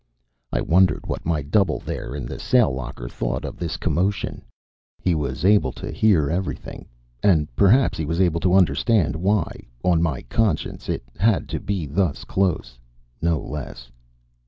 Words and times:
I 0.51 0.61
wondered 0.61 1.05
what 1.05 1.27
my 1.27 1.43
double 1.43 1.77
there 1.77 2.15
in 2.15 2.25
the 2.25 2.39
sail 2.39 2.73
locker 2.73 3.07
thought 3.07 3.45
of 3.45 3.57
this 3.57 3.77
commotion. 3.77 4.43
He 4.99 5.13
was 5.13 5.45
able 5.45 5.71
to 5.73 5.91
hear 5.91 6.27
everything 6.27 6.87
and 7.21 7.55
perhaps 7.55 7.99
he 7.99 8.05
was 8.07 8.19
able 8.19 8.39
to 8.39 8.55
understand 8.55 9.15
why, 9.15 9.53
on 9.83 10.01
my 10.01 10.23
conscience, 10.23 10.89
it 10.89 11.03
had 11.19 11.47
to 11.49 11.59
be 11.59 11.85
thus 11.85 12.23
close 12.23 12.79
no 13.21 13.39
less. 13.39 13.91